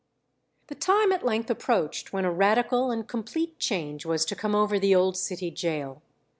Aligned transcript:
The 0.65 0.73
time 0.73 1.11
at 1.11 1.23
length 1.23 1.51
approached 1.51 2.11
when 2.11 2.25
a 2.25 2.31
radical 2.31 2.89
and 2.89 3.07
complete 3.07 3.59
change 3.59 4.03
was 4.03 4.25
to 4.25 4.35
come 4.35 4.55
over 4.55 4.79
the 4.79 4.95
old 4.95 5.15
city 5.15 5.51
gaol. 5.51 6.01